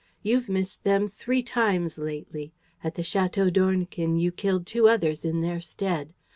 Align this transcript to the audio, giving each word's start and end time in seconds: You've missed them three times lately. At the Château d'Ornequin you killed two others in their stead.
You've 0.23 0.49
missed 0.49 0.83
them 0.83 1.07
three 1.07 1.43
times 1.43 1.99
lately. 1.99 2.53
At 2.83 2.95
the 2.95 3.03
Château 3.03 3.53
d'Ornequin 3.53 4.15
you 4.17 4.31
killed 4.31 4.65
two 4.65 4.87
others 4.89 5.23
in 5.25 5.41
their 5.41 5.61
stead. 5.61 6.15